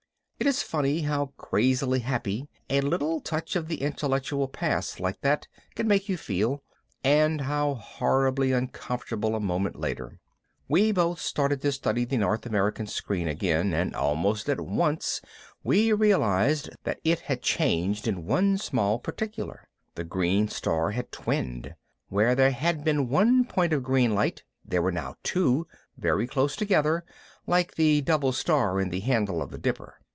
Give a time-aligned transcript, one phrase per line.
[0.41, 5.47] It is funny how crazily happy a little touch of the intellectual past like that
[5.75, 6.63] can make you feel
[7.03, 10.19] and how horribly uncomfortable a moment later.
[10.67, 15.21] We both started to study the North America screen again and almost at once
[15.63, 19.67] we realized that it had changed in one small particular.
[19.93, 21.75] The green star had twinned.
[22.09, 25.67] Where there had been one point of green light there were now two,
[25.99, 27.05] very close together
[27.45, 29.99] like the double star in the handle of the Dipper.